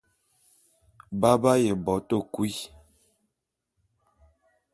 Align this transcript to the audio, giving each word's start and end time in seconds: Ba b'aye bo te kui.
Ba 1.19 1.31
b'aye 1.41 1.71
bo 1.83 1.93
te 2.07 2.17
kui. 2.33 2.53